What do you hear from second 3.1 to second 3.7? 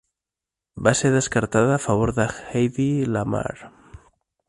Lamarr.